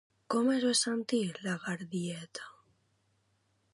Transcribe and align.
Com 0.35 0.47
es 0.53 0.63
va 0.67 0.71
sentir 0.79 1.19
la 1.49 1.55
Garideta? 1.67 2.49